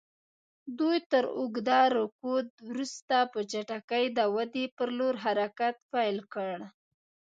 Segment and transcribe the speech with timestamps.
[0.79, 6.57] دوی تر اوږده رکود وروسته په چټکۍ د ودې پر لور حرکت پیل کړ.